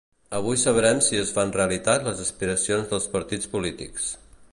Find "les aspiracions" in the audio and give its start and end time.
2.07-2.89